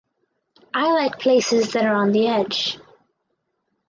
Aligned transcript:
I 0.73 0.91
like 0.93 1.19
places 1.19 1.73
that 1.73 1.85
are 1.85 1.93
on 1.93 2.11
the 2.11 2.25
edge. 2.25 2.79